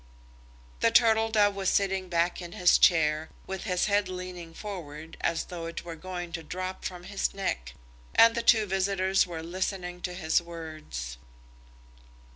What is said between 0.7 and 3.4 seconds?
The Turtle Dove was sitting back in his chair,